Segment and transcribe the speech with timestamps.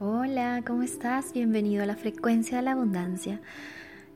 [0.00, 1.32] Hola, ¿cómo estás?
[1.32, 3.40] Bienvenido a la frecuencia de la abundancia.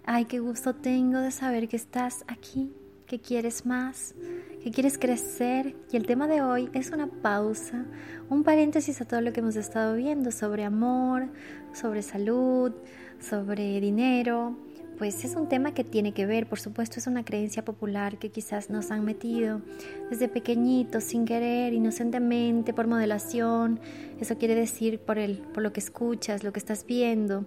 [0.05, 2.73] Ay, qué gusto tengo de saber que estás aquí,
[3.07, 4.17] que quieres más,
[4.61, 5.77] que quieres crecer.
[5.93, 7.85] Y el tema de hoy es una pausa,
[8.29, 11.29] un paréntesis a todo lo que hemos estado viendo sobre amor,
[11.73, 12.73] sobre salud,
[13.21, 14.57] sobre dinero,
[14.99, 18.31] pues es un tema que tiene que ver, por supuesto es una creencia popular que
[18.31, 19.63] quizás nos han metido
[20.11, 23.79] desde pequeñitos, sin querer, inocentemente, por modelación,
[24.21, 27.47] eso quiere decir por, el, por lo que escuchas, lo que estás viendo,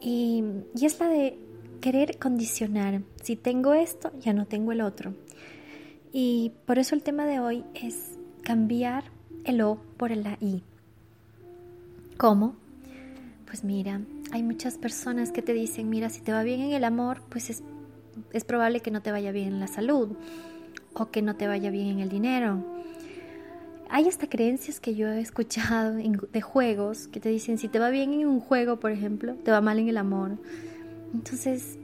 [0.00, 0.44] y,
[0.74, 1.38] y es la de
[1.80, 5.14] querer condicionar, si tengo esto, ya no tengo el otro.
[6.12, 8.12] Y por eso el tema de hoy es
[8.42, 9.04] cambiar
[9.44, 10.62] el O por el I.
[12.16, 12.56] ¿Cómo?
[13.46, 14.00] Pues mira,
[14.32, 17.50] hay muchas personas que te dicen, mira, si te va bien en el amor, pues
[17.50, 17.62] es,
[18.32, 20.16] es probable que no te vaya bien en la salud
[20.94, 22.64] o que no te vaya bien en el dinero.
[23.88, 27.90] Hay hasta creencias que yo he escuchado de juegos que te dicen, si te va
[27.90, 30.38] bien en un juego, por ejemplo, te va mal en el amor.
[31.14, 31.78] Entonces,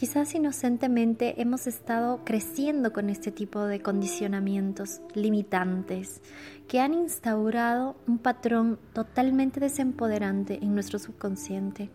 [0.00, 6.22] Quizás inocentemente hemos estado creciendo con este tipo de condicionamientos limitantes
[6.68, 11.90] que han instaurado un patrón totalmente desempoderante en nuestro subconsciente,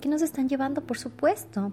[0.00, 1.72] que nos están llevando, por supuesto,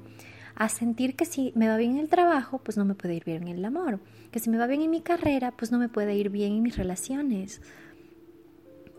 [0.55, 3.25] a sentir que si me va bien en el trabajo, pues no me puede ir
[3.25, 3.99] bien en el amor,
[4.31, 6.63] que si me va bien en mi carrera, pues no me puede ir bien en
[6.63, 7.61] mis relaciones.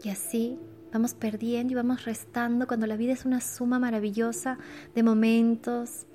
[0.04, 0.56] Y así
[0.92, 4.58] vamos perdiendo y vamos restando cuando la vida es una suma maravillosa
[4.94, 6.06] de momentos,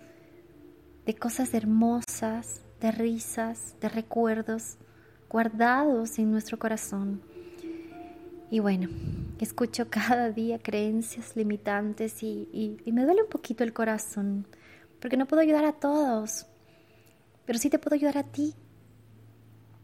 [1.06, 4.78] de cosas hermosas, de risas, de recuerdos
[5.30, 7.22] guardados en nuestro corazón.
[8.50, 8.89] Y bueno,
[9.39, 14.48] escucho cada día creencias limitantes y, me duele un poquito el corazón,
[15.00, 16.48] porque no puedo ayudar a todos,
[17.45, 18.53] pero sí te puedo ayudar a ti.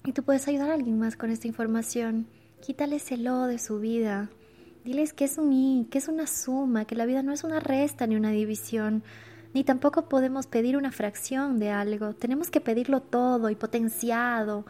[0.03, 2.27] Y tú puedes ayudar a alguien más con esta información.
[2.59, 4.31] Quítales el lo de su vida.
[4.83, 7.59] Diles que es un y, que es una suma, que la vida no es una
[7.59, 9.03] resta ni una división,
[9.53, 14.65] ni tampoco podemos pedir una fracción de algo, tenemos que pedirlo todo y potenciado.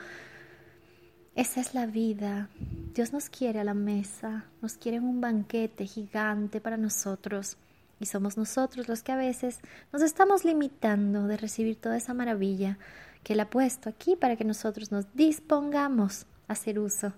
[1.35, 2.49] Esa es la vida.
[2.93, 7.57] Dios nos quiere a la mesa, nos quiere un banquete gigante para nosotros.
[7.99, 9.59] Y somos nosotros los que a veces
[9.93, 12.79] nos estamos limitando de recibir toda esa maravilla
[13.23, 17.13] que Él ha puesto aquí para que nosotros nos dispongamos a hacer uso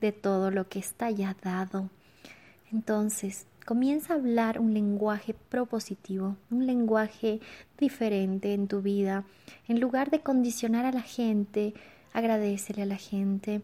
[0.00, 1.90] de todo lo que está ya dado.
[2.72, 7.38] Entonces, Comienza a hablar un lenguaje propositivo, un lenguaje
[7.76, 9.26] diferente en tu vida.
[9.66, 11.74] En lugar de condicionar a la gente,
[12.14, 13.60] agradecele a la gente.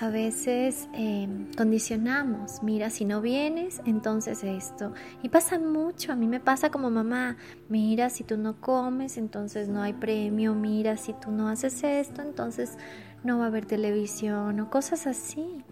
[0.00, 4.94] A veces eh, condicionamos, mira, si no vienes, entonces esto.
[5.22, 7.36] Y pasa mucho, a mí me pasa como mamá,
[7.68, 12.22] mira, si tú no comes, entonces no hay premio, mira, si tú no haces esto,
[12.22, 12.78] entonces
[13.22, 15.62] no va a haber televisión o cosas así.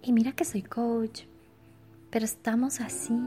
[0.00, 1.24] Y mira que soy coach,
[2.10, 3.18] pero estamos así,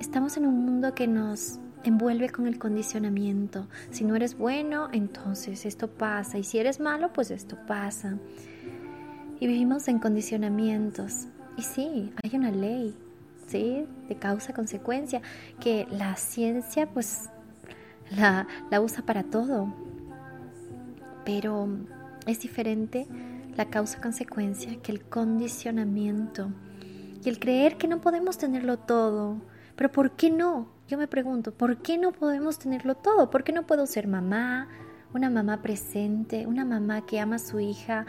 [0.00, 3.66] estamos en un mundo que nos envuelve con el condicionamiento.
[3.90, 6.38] Si no eres bueno, entonces esto pasa.
[6.38, 8.18] Y si eres malo, pues esto pasa.
[9.40, 11.26] Y vivimos en condicionamientos.
[11.56, 12.94] Y sí, hay una ley,
[13.46, 13.86] ¿sí?
[14.08, 15.22] De causa-consecuencia,
[15.60, 17.30] que la ciencia pues
[18.10, 19.72] la, la usa para todo.
[21.24, 21.68] Pero
[22.26, 23.06] es diferente
[23.56, 26.50] la causa-consecuencia que el condicionamiento
[27.24, 29.36] y el creer que no podemos tenerlo todo.
[29.76, 30.68] Pero ¿por qué no?
[30.88, 33.30] Yo me pregunto, ¿por qué no podemos tenerlo todo?
[33.30, 34.68] ¿Por qué no puedo ser mamá,
[35.14, 38.06] una mamá presente, una mamá que ama a su hija,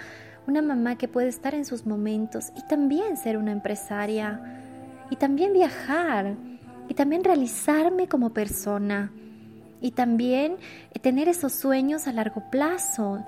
[0.48, 4.42] una mamá que puede estar en sus momentos y también ser una empresaria
[5.10, 6.36] y también viajar
[6.88, 9.12] y también realizarme como persona
[9.82, 10.58] y también
[11.02, 13.24] tener esos sueños a largo plazo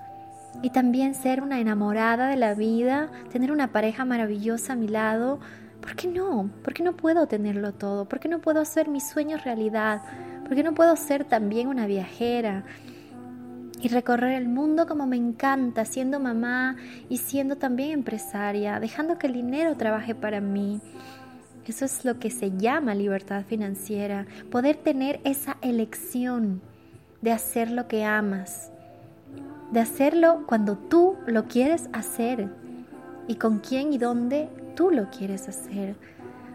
[0.62, 5.40] y también ser una enamorada de la vida, tener una pareja maravillosa a mi lado,
[5.82, 6.50] ¿Por qué no?
[6.64, 8.06] ¿Por qué no puedo tenerlo todo?
[8.06, 10.02] ¿Por qué no puedo hacer mis sueños realidad?
[10.44, 12.64] ¿Por qué no puedo ser también una viajera?
[13.82, 16.76] Y recorrer el mundo como me encanta, siendo mamá
[17.10, 20.80] y siendo también empresaria, dejando que el dinero trabaje para mí.
[21.66, 26.62] Eso es lo que se llama libertad financiera, poder tener esa elección
[27.22, 28.72] de hacer lo que amas,
[29.72, 32.50] de hacerlo cuando tú lo quieres hacer
[33.28, 35.96] y con quién y dónde tú lo quieres hacer.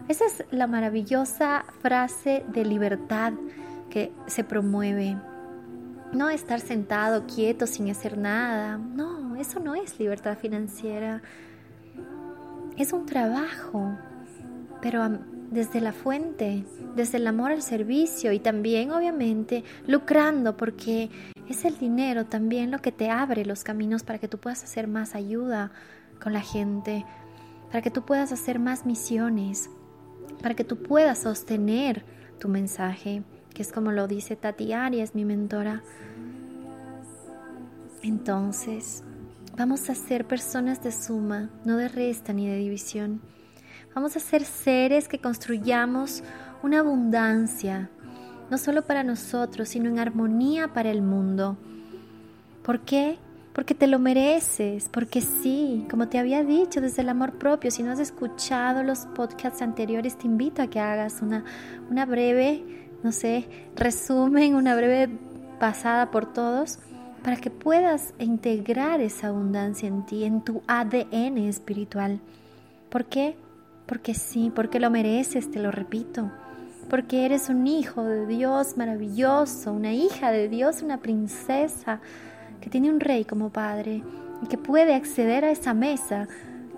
[0.07, 3.33] Esa es la maravillosa frase de libertad
[3.89, 5.17] que se promueve.
[6.13, 8.77] No estar sentado, quieto, sin hacer nada.
[8.77, 11.21] No, eso no es libertad financiera.
[12.77, 13.97] Es un trabajo,
[14.81, 15.09] pero
[15.51, 16.63] desde la fuente,
[16.95, 21.09] desde el amor al servicio y también obviamente lucrando porque
[21.49, 24.87] es el dinero también lo que te abre los caminos para que tú puedas hacer
[24.87, 25.71] más ayuda
[26.21, 27.05] con la gente,
[27.69, 29.69] para que tú puedas hacer más misiones.
[30.41, 32.05] para que tú puedas sostener
[32.37, 33.23] tu mensaje,
[33.55, 35.81] que es como lo dice Tati Arias, mi mentora.
[38.03, 39.03] Entonces,
[39.57, 43.21] vamos a ser personas de suma, no de resta ni de división.
[43.95, 46.23] Vamos a ser seres que construyamos
[46.61, 47.89] una abundancia,
[48.51, 51.57] no solo para nosotros, sino en armonía para el mundo.
[52.61, 53.17] ¿Por qué?
[53.57, 57.81] Porque te lo mereces, porque sí, como te había dicho desde el amor propio, si
[57.81, 61.43] no has escuchado los podcasts anteriores, te invito a que hagas una,
[61.89, 62.63] una breve,
[63.01, 65.09] no sé, resumen, una breve
[65.59, 66.77] pasada por todos,
[67.23, 72.19] para que puedas integrar esa abundancia en ti, en tu ADN espiritual.
[72.91, 73.37] ¿Por qué?
[73.87, 76.31] Porque sí, porque lo mereces, te lo repito.
[76.91, 82.01] Porque eres un hijo de Dios maravilloso, una hija de Dios, una princesa
[82.61, 84.03] que tiene un rey como padre
[84.41, 86.27] y que puede acceder a esa mesa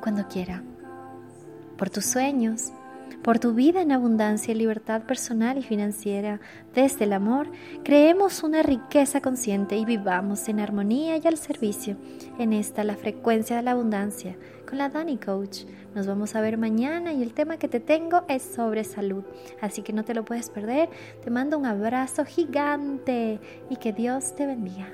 [0.01, 0.63] cuando quiera.
[1.77, 2.71] Por tus sueños,
[3.23, 6.39] por tu vida en abundancia y libertad personal y financiera,
[6.73, 7.47] desde el amor,
[7.83, 11.97] creemos una riqueza consciente y vivamos en armonía y al servicio.
[12.37, 14.37] En esta la frecuencia de la abundancia
[14.67, 15.63] con la Dani Coach.
[15.95, 19.23] Nos vamos a ver mañana y el tema que te tengo es sobre salud.
[19.59, 20.89] Así que no te lo puedes perder.
[21.23, 23.39] Te mando un abrazo gigante
[23.69, 24.87] y que Dios te bendiga.